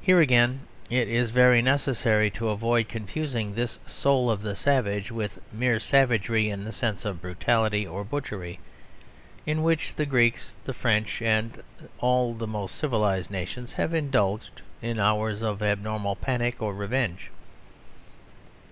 [0.00, 5.38] Here, again, it is very necessary to avoid confusing this soul of the savage with
[5.52, 8.58] mere savagery in the sense of brutality or butchery;
[9.46, 11.62] in which the Greeks, the French and
[12.00, 17.30] all the most civilised nations have indulged in hours of abnormal panic or revenge.